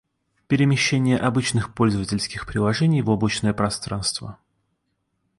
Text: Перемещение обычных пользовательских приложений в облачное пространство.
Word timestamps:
Перемещение 0.47 1.15
обычных 1.15 1.75
пользовательских 1.75 2.47
приложений 2.47 3.03
в 3.03 3.11
облачное 3.11 3.53
пространство. 3.53 4.39